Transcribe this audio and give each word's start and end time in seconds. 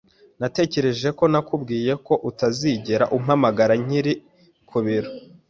Natekereje 0.39 1.09
ko 1.17 1.23
nakubwiye 1.31 1.91
ko 2.05 2.13
utazigera 2.29 3.05
umpamagara 3.17 3.73
nkiri 3.83 4.13
ku 4.69 4.77
biro. 4.85 5.09